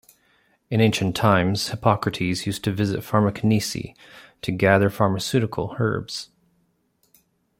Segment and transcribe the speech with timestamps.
[0.71, 3.95] In ancient times, Hippocrates used to visit Farmakonisi
[4.41, 6.31] to gather pharmaceutical herbs.